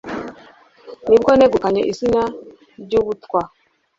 ni 1.07 1.15
bwo 1.21 1.31
negukanye 1.37 1.81
izina 1.91 2.21
ryubutwal 2.83 3.47